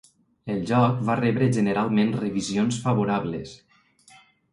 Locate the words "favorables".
2.87-3.53